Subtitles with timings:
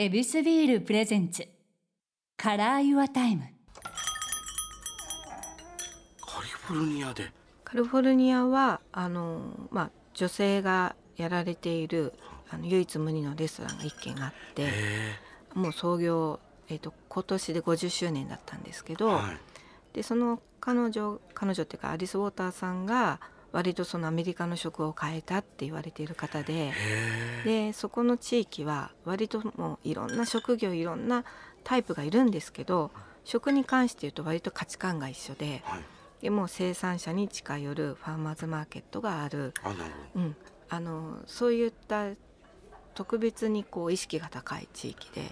[0.00, 3.42] エビスビール presents。Color Your Time。
[6.24, 7.32] カリフォルニアで。
[7.64, 12.12] カリフォルニアはあの、まあ、女性がやられている
[12.48, 15.16] あの唯一無二のレストランが一軒あってへ
[15.54, 16.38] もう創業、
[16.68, 19.36] えー、と今年で50周年だったんですけえど、はい。
[19.94, 23.18] でその彼女彼女っていうかアリス・ウォーターさんが
[23.52, 26.72] 割とそのアメリカの食を変えたって言われている方で
[27.44, 31.24] でそこの地域は割ともういろんな職業いろんな
[31.64, 32.90] タイプがいるんですけど
[33.24, 35.80] 食に関して言うと割と価値観が一緒ではい。
[36.20, 40.36] でもう生産者に近寄るファーマーズマーケットがある、あなるうん、
[40.68, 42.08] あのそういった
[42.94, 45.30] 特別にこう意識が高い地域で。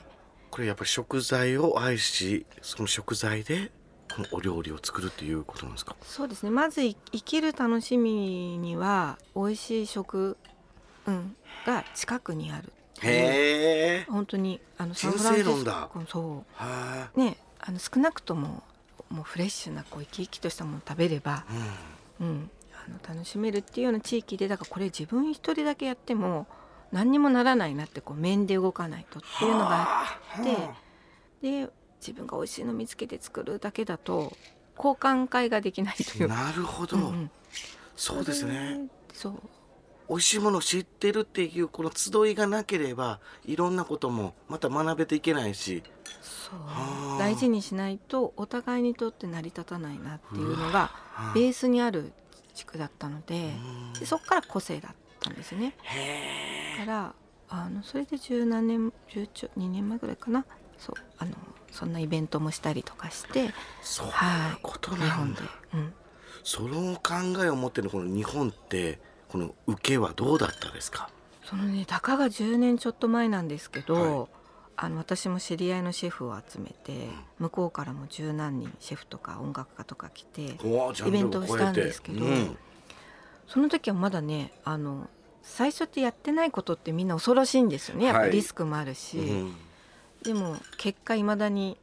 [0.50, 3.72] これやっぱり食材を愛しその食材で
[4.14, 5.96] このお料理を作るっていうことなんですか？
[6.02, 6.50] そうですね。
[6.50, 10.36] まずい生きる楽しみには美味しい食、
[11.06, 12.72] うん、が近くにある。
[13.02, 18.62] へえ本当にあのサンフランシスコそはうねあの少なくとも
[19.10, 21.44] もうフレッシュなこう生き生きとしたものを食べれば、
[22.20, 22.28] いうん。
[22.28, 26.46] うん、あの楽しめるっていうような地域でだからこれ自分一人だけやっても
[26.90, 30.74] 何にもならないなってこう面で動かないとっていうのがあっては
[31.42, 31.68] で
[32.00, 34.36] 自分が美味しいの見つけて作るだけだと
[34.76, 36.34] 交換会ができないというか。
[36.34, 37.30] なるほど、うんうん。
[37.96, 38.86] そうですね。
[39.12, 39.34] そう。
[40.08, 45.82] 美味しいものを知ってるっていうこの集いがなければいろんなこともまた学べていけないし。
[46.22, 46.60] そう。
[46.60, 47.18] はあ。
[47.18, 51.32] 大事にしないとお互いにとって成り立たないなっていうのがはあ。
[51.34, 52.12] ベースにある
[52.54, 53.54] 地区だったので
[53.94, 53.98] うん。
[53.98, 55.74] でそこから個性だったんですね。
[56.78, 57.14] だから
[57.48, 60.44] あのそれで十何年十ちょ2年前ぐらいかな。
[60.78, 61.32] そうあの
[61.76, 64.58] そんなイベントもしたりとかしてそういうはい。
[64.62, 65.40] こと日本で。
[65.42, 65.92] なんだ、、うん、
[66.42, 68.98] その考えを持ってるこの日本って
[69.28, 71.10] この受けはどうだったですか？
[71.44, 74.28] そのねたかが10年ちょっと前なんですけど、はい。
[74.78, 77.08] あの私も知り合いのシェフを集めて、
[77.38, 82.58] 向こうからも十何人シェフとか音楽家とか来てイベントをしたんですけどうん
[83.48, 85.08] その時はまだねあの
[85.42, 86.00] 最初って。
[86.02, 89.54] やってないことってみんな恐ろしいんですよねやっぱはいリスクもあるし、うん
[90.26, 91.78] でも結果いまだに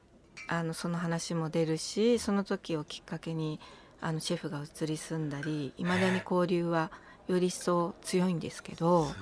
[0.49, 3.59] あのその話も出るしその時をきっかけに
[4.01, 6.91] あのシェフが移り住んだりいまだに交流は
[7.29, 9.15] より一層強いんですけどす、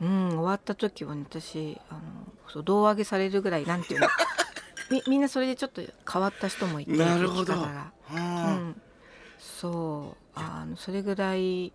[0.00, 0.08] ごい。
[0.08, 2.00] うん、終わった時は、ね、私あの
[2.48, 4.06] そう胴上げされるぐらいなんていうの
[4.90, 7.54] みみんなそれでちょっと変わった人もいてなるほど。
[7.54, 8.50] ううん。
[8.70, 8.82] ん、
[9.36, 11.72] そうあのそれぐらい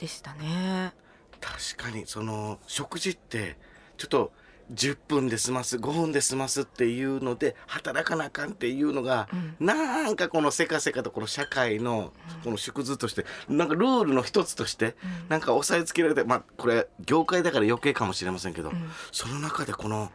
[0.00, 0.92] でしたね。
[1.40, 3.56] 確かにその食事って
[3.96, 4.32] ちょっと
[4.72, 9.66] 10分で済ます5分で済ますっていうので働かなあかんっていうのが、うん。
[9.66, 12.12] なんかこのせかせかとこの社会の
[12.44, 15.28] この縮図としてなんかルールの一つとしてうん。
[15.28, 18.90] なんか押さえつけられてまあこれ業界だから余計かもしれませんけど、うん。
[19.12, 20.10] その中でこの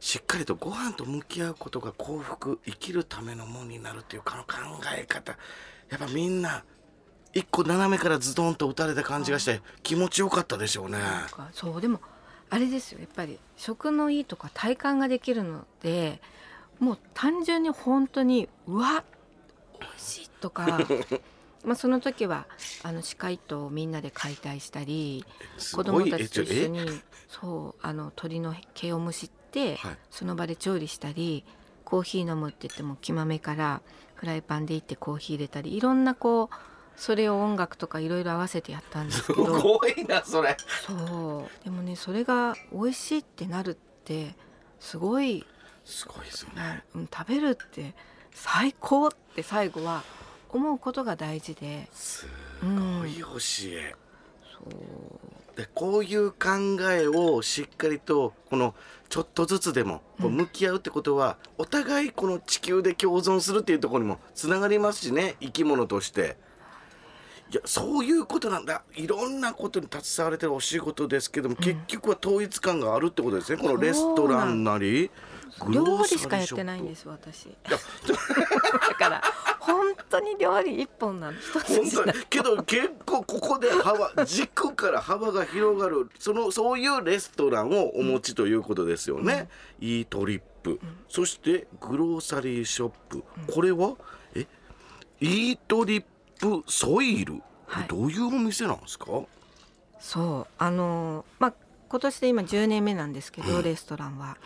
[0.00, 4.56] しっかりとご飯と向き合うことが幸福生きるためのものになるっていうこの考
[4.98, 5.36] え方。
[5.90, 6.64] やっぱみんな
[7.34, 10.98] 一個斜めからズドンと打たれた感じがして気持ちよかったでしょうね。
[11.52, 12.00] そうでも
[12.52, 13.38] あれですよやっぱり。
[13.56, 16.20] 食のいいとか体感ができるので
[16.78, 19.04] もう単純に本当にうわ
[19.80, 20.80] 美味しいとか
[21.64, 22.46] まあその時は
[22.82, 25.24] あの歯科糸をみんなで解体したり
[25.56, 29.98] す子供たちと一緒えにそうあの鳥の毛をむしって、はい。
[30.10, 31.44] その場で調理したり
[31.86, 33.80] コーヒー飲むって言っても木豆から
[34.14, 40.56] フライパンでいってコーヒー入れたりいろんなこうそれを音楽とかいろいろ合わせてやったんですすけどごいなそれ。
[40.86, 44.34] そうでもねそれが美味しいってなるって
[44.78, 45.44] すごい
[45.84, 46.84] すごいですね。
[46.94, 47.94] うん食べるって
[48.32, 50.04] 最高って最後は
[50.50, 52.26] 思うことが大事です
[52.62, 53.26] ごい教
[53.70, 53.94] え。
[54.52, 56.48] そうでこういう考
[56.90, 58.74] えをしっかりとこの
[59.08, 66.36] ちょっとずつでもこう向き合うってことは、お互いこの地球で共存するっていうところにもつながりますしね生き物として。
[67.52, 68.82] いやそういうことなんだ。
[68.94, 73.62] いろんなことに携われてるお仕事ですけども、結局は統一感があるってことですね。
[73.62, 75.10] このレストランなり
[75.68, 77.48] 料理しかやってないんです私。
[77.68, 79.22] だから
[79.60, 81.36] 本当に料理一本なの
[82.30, 89.48] けど結構ここで幅軸から幅が広がるそのそういうレストランをお持ちということですよね、
[89.78, 93.22] いいトリップ、そしてグローサリーショップ、
[93.52, 93.96] これは
[94.34, 94.46] え？
[95.20, 96.04] イートリッ
[96.40, 97.40] プソイル、
[97.72, 97.88] はい。
[97.88, 99.06] どういうお店なんですか？
[99.98, 101.54] そうあのまあ
[101.88, 104.36] 今年で今10年目なんですけど、レストランは。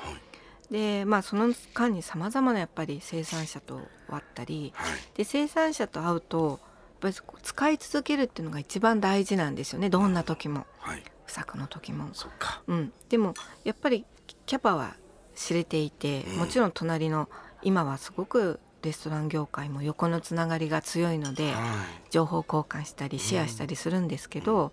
[0.70, 4.98] でまあその間にさまざまなやっぱり生産者と会ったりはい。
[5.14, 6.60] で生産者と会うと
[7.02, 9.90] やっぱり使い続けるっていうのが一番大事なんですよね。
[9.90, 10.66] どんな時も。
[10.78, 11.02] はい。
[11.24, 12.08] 不作の時も。
[12.12, 12.62] そっか。
[12.66, 13.34] うん、でも
[13.64, 14.04] やっぱり
[14.46, 14.94] キャパは
[15.34, 16.36] 知れていてうん。
[16.38, 17.28] もちろん隣の
[17.62, 24.72] 今はすごくレストラン業界も横のつながりが強いのでは情報交換したりシェアしたりするんですけど、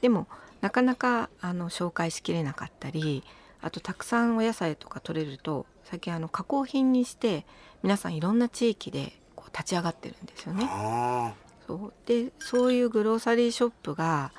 [0.00, 0.26] でも
[0.60, 3.24] なかなかあの紹介しきれなかったり
[3.60, 7.46] あとたくさんお野菜とか取れると最近あの加工品にして
[7.82, 10.66] 皆さんいろんな地域でこう立ち上がってるんですよいね。
[10.68, 11.32] あ
[11.66, 11.92] そう。
[12.06, 14.32] でそういうグローサリーショップが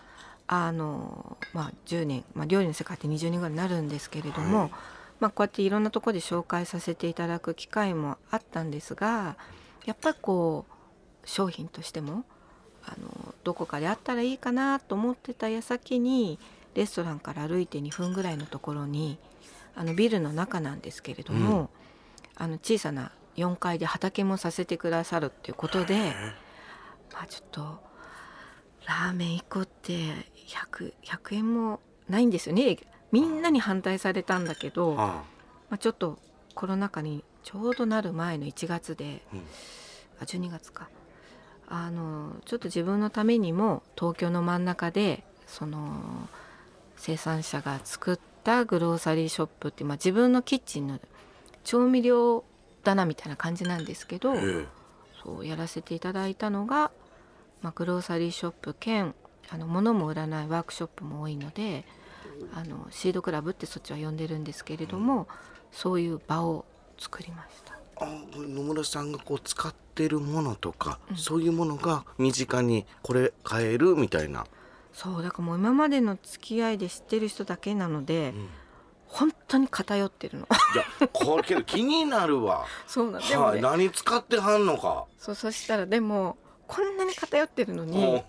[0.47, 4.71] あの、まあ、10年、まあ、料理の世界って20年ぐらいになるんですけれども、はい
[5.19, 9.38] まあ、こうやっていろんなところで紹介させていただく機会もあったんですが
[9.86, 10.74] やっぱりこう
[11.27, 12.25] 商品としても
[12.86, 16.38] あのどこかであったらいいかなと思ってた矢先に
[16.75, 19.18] レストランから歩いて2分ぐらいのところに
[19.75, 21.69] あのビルの中なんですけれども、
[22.36, 26.13] あの小さな4階で畑もさせてくださるっていうことで。
[27.13, 27.80] まあちょっと
[28.88, 29.94] ラーメン1個って
[30.48, 31.80] 100, 100円も
[32.10, 32.77] ないんですよね
[33.13, 35.24] みんなに反対されたんだけど、ま
[35.69, 35.75] あ。
[35.75, 36.18] あ、ちょっと
[36.56, 39.39] コロナ禍にちょうどなる前の1月で、うん。
[40.19, 40.89] あ12月か。
[41.69, 46.27] あのちょっと自分のためにも東京の真ん中でその
[46.98, 51.00] 生産者が作ったグローサリーショップってまあ、自分のキッチンの
[51.63, 52.44] 調味料
[52.83, 54.65] 棚みたいな感じなんですけど、ええ。
[55.24, 56.92] そうやらせていただいたのが、
[57.62, 59.15] まあ、グローサリーショップ兼
[59.50, 61.86] あの物も売らないワークショップも多いので
[62.53, 65.27] あのシードクラブってそっちは呼んでるんですけれども、
[65.71, 66.65] そういう場を
[67.00, 67.74] 作りました。
[67.97, 71.18] あ野村さんがこう使ってるものとか、うん。
[71.18, 74.45] そういうものが身近にこれ買えるみたいな、
[74.91, 78.50] そうだからもう今までの付き合いで知ってる人だけなので、うん。
[79.13, 80.45] 本当に偏ってるの。
[80.45, 82.65] いやこれけど気になるわ。
[82.88, 85.06] そうなんでもはいね、何使ってはんのか。
[85.19, 86.38] そうそしたらでも
[86.68, 88.24] こんなに偏ってるのもに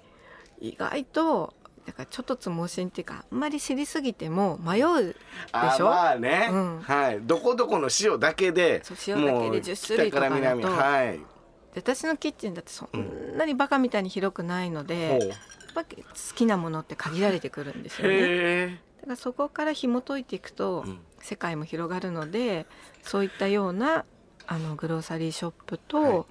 [0.73, 1.55] 意外と
[1.87, 5.15] だからちょっとつ盲信っていうかあんまり知りすぎても迷う
[5.53, 5.85] あでしょ？
[5.85, 6.81] まあね、うん。
[6.81, 7.21] はい。
[7.23, 10.69] どこどこの塩だけでそう塩だけでもう10種類とかだと。
[10.69, 11.23] はい、で
[11.77, 15.29] 私のキッチンだってそんなにバカみたいに広くないので、ほう。
[15.29, 15.39] やっ
[15.75, 15.89] ぱ好
[16.35, 18.81] きなものって限られてくるんですよね。
[19.01, 20.99] だからそこから紐解いていくと、うん。
[21.21, 22.67] 世界も広がるので
[23.03, 24.05] そういったような
[24.47, 26.25] あのグローサリーショップと、はい。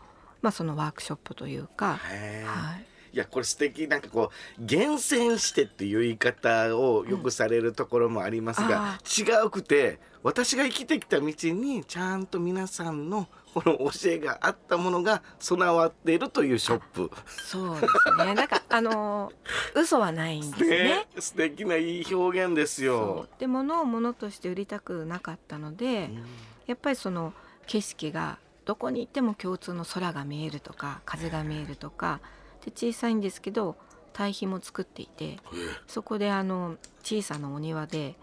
[0.44, 17.12] まあ、そのワークショップというか、はい、いやこれ素敵なんかこう厳選してっていう言い方をよくされるところもありますが、違うくて私が生きてきた道にちゃんと皆さんのこの教えがあったものが備わっているというショップ。
[17.27, 19.31] そうですね なんかあの
[19.75, 20.69] 嘘はないんですね。
[20.69, 23.39] ね、素敵ないい表現ですそよう。
[23.39, 26.24] で物を物として売りたくなかったので、うん
[26.66, 27.33] やっぱりその
[27.68, 32.21] 景色がどこに行っても共通の空が見えるとか風が見えるとか
[32.65, 33.75] で小さいんですけど
[34.13, 35.39] 堆肥も作っていて
[35.88, 38.15] そこであの小さなお庭で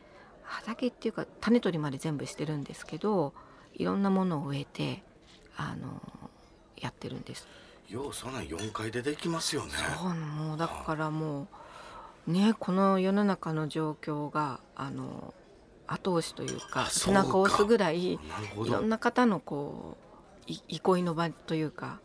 [0.45, 3.33] 畑っていうか種取りまで全部してるんですけど
[3.75, 5.03] いろんなものを植えて
[5.57, 6.01] あの
[6.77, 7.47] やってるんです。
[7.89, 9.73] ようそんなん4階でできますよね。
[9.99, 11.49] そうもうだからも
[12.27, 15.35] うねこの世の中の状況があの
[15.87, 18.19] 後押しというか背中を押すぐらいい
[18.57, 18.81] ろんど。
[18.83, 19.97] な方のこ
[20.49, 22.01] うい憩いの場というか、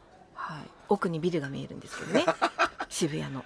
[0.46, 2.26] はい、奥にビルが見えるんですけどね。
[2.88, 3.44] 渋谷の。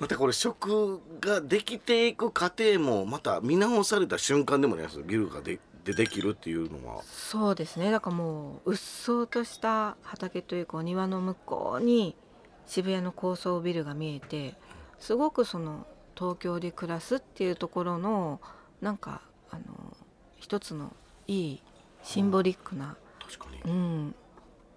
[0.00, 7.02] またこれ食ができていく過程もまた見直された瞬間でもねビルがででできるっていうのは。
[7.04, 7.92] そうですね。
[7.92, 12.16] だからもううっそうとした畑というかお庭の向こうに
[12.66, 14.56] 渋谷の高層ビルが見えて
[14.98, 15.86] すごくその
[16.16, 18.40] 東京で暮らすっていうところの
[18.80, 19.96] なんかあの
[20.36, 20.92] 一つの
[21.28, 21.62] いい
[22.02, 24.14] シンボリックな、確かうにん、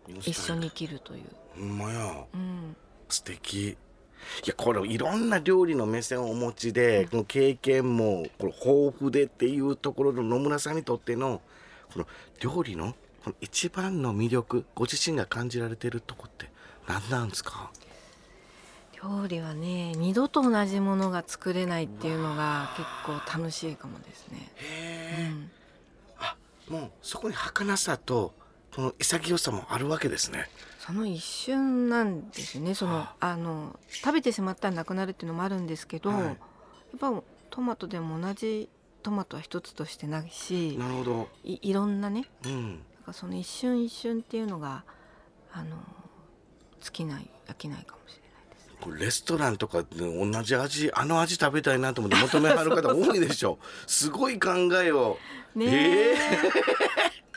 [0.08, 0.70] 一緒に。
[0.70, 1.24] 生きるという、
[1.56, 2.26] ほんまや。
[2.34, 2.76] うん、
[3.10, 3.70] 素敵。
[3.70, 3.78] い
[4.46, 11.42] やこれいろんな料理の目線をお持ちで、この経験もこれ豊富でっていうところの野村さんにとっての
[11.94, 12.08] この
[12.40, 16.50] 料理のこの一番の魅力ご自身が感じられてるとこって
[16.88, 17.72] 何なんですか？
[19.04, 24.52] 料理はね二度と同じものが作れないっていうのが結構楽しいかもですね。
[24.60, 24.66] うへ
[25.22, 25.52] え、ん。
[26.68, 28.34] もうそこに儚さと
[28.76, 30.50] この潔さもあるわけですね。
[30.80, 32.74] その一瞬なんですね。
[32.76, 36.24] そのはあの食べてしまったらなくなるっていうのもあるんですけど、はい。
[36.24, 36.36] やっ
[37.00, 37.12] ぱ
[37.50, 38.70] トマトでも同じ
[39.04, 41.28] トマトは一つとしてないしなるほど。
[41.44, 42.64] いいろんなねうん。
[42.64, 44.84] なんかその一瞬一瞬っていうのが
[45.52, 45.78] あの
[46.82, 54.50] 尽きない飽きないかもしれないレストランとかで同じ味あの味食べたいなと思って求めはる方多いでしょ すごい考
[54.82, 55.18] えを。
[55.56, 56.16] ねえ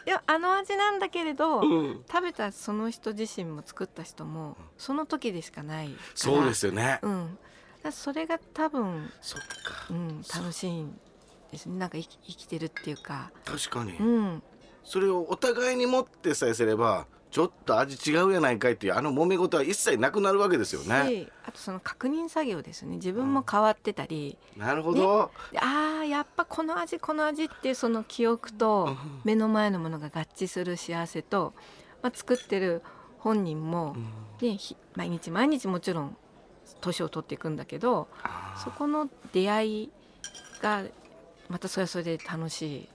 [0.06, 2.04] いやあの味なんだけれど、うん。
[2.10, 7.38] 食べたその人自身も作った人もその時でしかないそうですよね、うん、
[7.82, 9.46] だそれが多分、そっか。
[9.90, 10.98] うん、楽しいん
[11.52, 11.78] ですね。
[11.78, 14.42] なんか生き生きてるっていうか、確かに、うん、
[14.84, 21.08] それをお互いに持ってさえすればちょっと味違うやないかいっていうあの揉め事は一切なくなるわけですよね。
[21.08, 22.96] しあとその確認作業ですね。
[22.96, 31.54] 自分も変わってたり、なるほど、であーやっぱこの味この味っていうその記憶と目の前のものが合致する幸せと、
[32.02, 32.82] まあ、作ってる
[33.18, 33.94] 本人も、
[34.40, 36.16] ね、ひ毎日毎日もちろん
[36.80, 38.08] 年を取っていくんだけど
[38.64, 39.92] そこの出会い
[40.60, 40.82] が
[41.48, 42.88] またそれはそれで楽しい。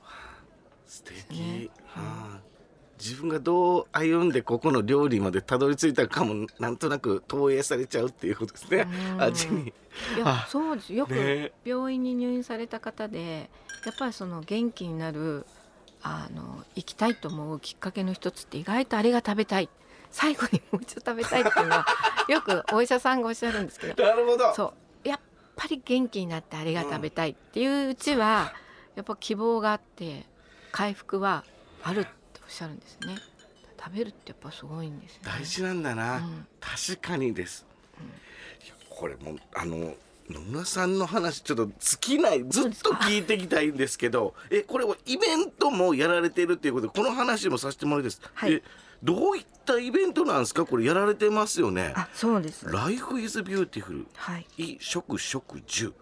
[0.88, 1.70] 素敵、ね。
[1.96, 2.40] あ。
[2.52, 2.55] ー
[2.98, 8.88] 自分がどう歩んでここの料理までたどり着いたかもなんとなく投影されちゃうっていうことですね。
[9.14, 9.22] うん。
[9.22, 9.74] 味に。
[10.16, 10.48] いやあ。
[10.50, 10.94] そうです。
[10.94, 11.52] よくね。
[11.64, 13.50] 病院に入院された方で
[13.86, 15.46] やっぱりその元気になる
[16.02, 19.70] あの生きたいと思うきっかけの一つって意外とあれが食べたい。
[20.12, 21.86] 最後にもう一度食べたいっていうのは
[22.30, 24.02] よくお医者さんがおっしゃるんですけど。
[24.02, 24.54] なるほど。
[24.56, 24.74] そ
[25.04, 25.08] う。
[25.08, 25.20] やっ
[25.58, 28.54] ぱり元気になってあれが食べたいっていううちは
[28.96, 30.26] やっぱ希望があって
[30.72, 31.44] 回復は
[31.84, 32.02] ある。
[32.02, 33.18] っておっしゃるんですね。
[33.78, 35.32] 食べるってやっぱすごいんですよね。
[35.40, 36.48] 大事なんだな、うん。
[36.60, 37.66] 確かにです、
[38.64, 39.94] いやこれもうあの
[40.30, 42.44] 野村さんの話ちょっと尽きない。
[42.48, 48.54] ずっと聞いていきたいんですけどえこれはイベントもやられてるっていうことでこの話もさせてもらいです、はい。
[48.54, 48.64] え
[49.04, 50.66] どういったイベントなんですか？
[50.66, 51.94] これやられてますよね。
[51.96, 52.66] あそうです。
[52.68, 54.48] Life is Beautiful はい。
[54.58, 55.94] 衣食食住。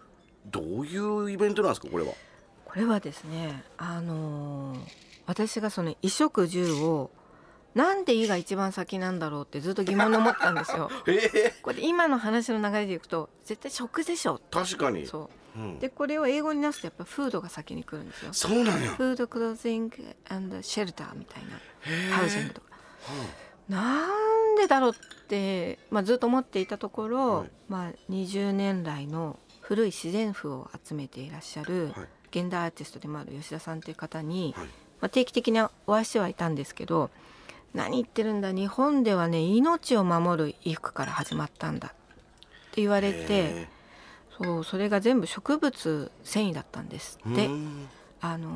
[0.46, 2.12] どういうイベントなんですかこれは？
[2.64, 7.10] これはですねあのー私がその衣食住を
[7.74, 10.90] なんで「衣」が一番先なんだろうってずっと疑問に思ったんですよ。
[11.06, 15.06] ええこれ今の話の流れでいくと絶対食でしょ確かに。
[15.06, 15.58] そう。
[15.58, 18.32] うん、でこれを英語になすとやっぱフードが先に来るんですよ。
[18.32, 18.92] そうなのよ。
[18.92, 19.96] フードクロージング
[20.62, 22.66] シェルターみたいなハウジングとか。
[23.68, 24.08] な
[24.52, 27.50] んでだろうって、まあ、ずっと思っていたところ、はい。
[27.68, 32.08] まあ、20年来の古い自然譜を集めていらっしゃるはい。
[32.30, 34.68] 現代アーティストでもある吉田さんという方に、はい
[35.04, 37.10] まあ、定期的にお会いしてはいたんですけど
[37.74, 41.90] 何言ってるんだ日本ではね命を守る衣服から始まったんだっ
[42.72, 43.68] て言われてへ
[44.38, 47.46] そうそれが全部植物繊維だったんですえって。
[47.46, 47.88] うん。
[48.22, 48.48] あの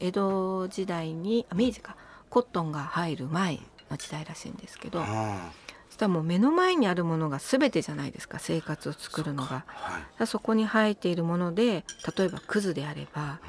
[0.00, 1.96] 江戸時代にあ明治か
[2.30, 3.58] コットンが入る前
[3.90, 5.04] の時代らしいんですけど
[5.90, 9.66] したらもう目の前にあるものが全てじゃないですか生活を作るのが。
[9.68, 10.26] あはい。
[10.26, 11.84] そこに生えているもので
[12.16, 13.40] 例えばクズであれば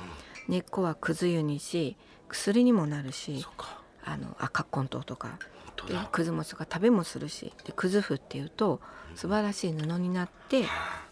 [0.49, 1.95] 根っこはクズ湯にし
[2.31, 3.45] 薬にもなるし
[4.03, 5.37] あの赤根糖とか。
[5.87, 6.07] でだ。
[6.11, 7.53] くず餅とか食べもするし。
[7.65, 8.81] でくず布っていうと
[9.15, 10.65] 素晴らしい布になって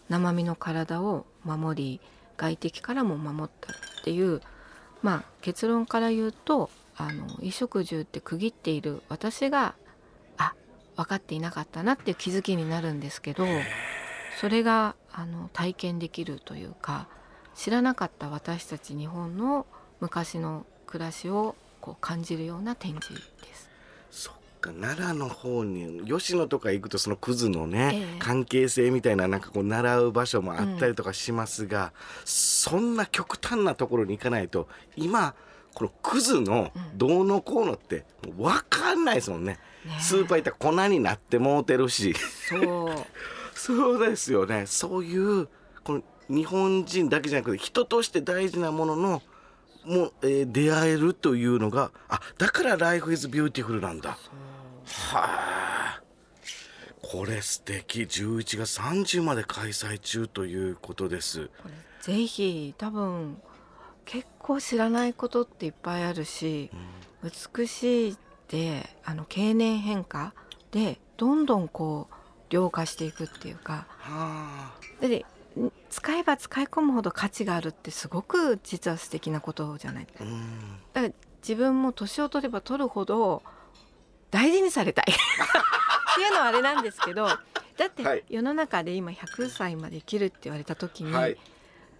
[0.08, 2.00] 生身の体を守り
[2.36, 4.40] 外敵からも守ったっていう
[5.02, 9.74] まあ結論から言うとあの衣食住って区切っている私が
[10.38, 10.54] あ
[10.96, 13.44] 分かっていなかったなっていう気づきになるんですけど
[14.40, 17.08] それがあの体験できるというか
[17.54, 19.66] 知らなかった私たち日本の
[20.00, 23.70] 昔の暮らしをこう感じるような展示です。
[24.10, 28.18] そっか奈良の方に吉野とか行くとそのクズのね、ええ。
[28.18, 31.92] 関係性みたいななんかこう習う場所もあったりとかしますが、
[32.24, 35.34] そんな極端なところに行かないと今
[35.74, 39.58] このクズのどうのこうのってもう分かんないですもんね。
[39.86, 42.14] ねスーパー行ったら粉になってもうてるし。
[42.48, 42.94] そう。
[43.54, 44.64] そうですよね。
[44.66, 45.48] そういう
[45.84, 49.22] この日本人だけじゃなくて人として大事なものの
[49.84, 54.10] もう、えー出会えるというのがあだから「Life is Beautiful」なんだ。
[54.10, 54.18] は
[55.14, 56.02] あ
[57.02, 61.50] これ素敵11月30まで開催中ということです。
[62.02, 63.40] ぜひ多分
[64.04, 66.70] 結構知らないことっていっぱいあるし、
[67.56, 68.16] 美しいっ
[68.48, 70.34] てあの経年変化
[70.70, 72.14] でどんどんこう
[72.50, 74.72] 量化していくっていうかは
[75.02, 75.24] あでん
[75.90, 80.06] 使えば使い込むほど価値があるってすごく実は素敵なことじゃない。
[80.20, 80.78] うん。
[80.92, 83.42] だから自分も年を取れば取るほど
[84.30, 85.04] 大事にされたい。
[85.10, 87.38] っていうのはあれなんですけどだっ
[88.04, 88.20] はい。
[88.20, 91.36] て世の中で今100歳まで生きるって言われた時に、はい。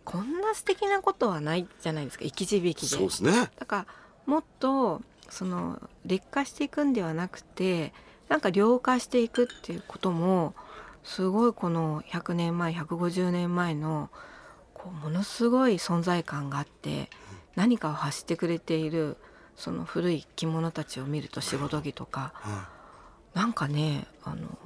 [0.04, 2.24] こんな素敵なことはないじゃないですか。
[2.24, 2.86] 生き字引きで。
[2.86, 3.50] そうですね。
[3.58, 3.86] だから
[4.26, 7.92] もっとその劣化していくんではなくて
[8.28, 10.54] なんか量化していくっていうことも
[11.02, 14.10] すごいこの100年前150年前の
[14.74, 17.10] こうものすごい存在感があって
[17.56, 19.16] 何かを発してくれている
[19.56, 22.68] その古い着物たちを見ると仕事着とかは
[23.34, 24.58] なんかねあの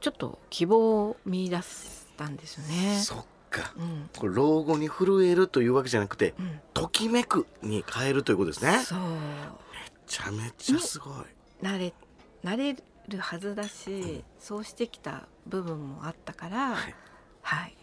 [0.00, 2.98] ちょっと希望を見出したんですよいね。
[2.98, 3.72] そっか。
[3.76, 8.80] うんこれ老後に震えるというわけじゃなくてうん、ときめくに変えるということですね。
[8.80, 9.06] そうめ
[10.06, 11.14] ちゃめちゃすごい。
[11.62, 11.94] 慣れ
[12.44, 12.76] 慣れ
[13.08, 16.94] るはずだし、そうしてきた部分もあったから、はい。
[17.42, 17.76] はい、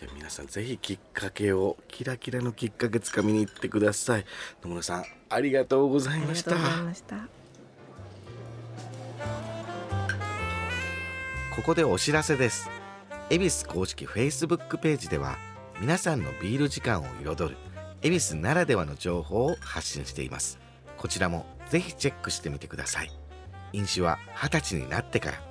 [0.00, 4.24] いや皆さんぜひきっかけをキラキラのきっかけつかみに行ってください。
[4.62, 6.52] 野村さんありがとうございました。
[6.52, 7.16] ありがとうございました。
[11.56, 12.70] ここでお知らせです。
[13.30, 15.38] 恵比寿公式 Facebook ページでは
[15.80, 17.56] 皆さんのビール時間を彩る
[18.02, 20.58] 恵比寿ならではの情報を発信しています。
[21.00, 23.19] こちらもぜひチェックしてみてください
[23.72, 25.50] 飲酒は二十歳になってから。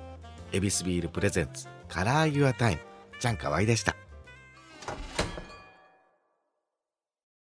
[0.52, 2.80] エビスビール presents Color Your Time
[3.20, 3.94] ちゃんかわいでした。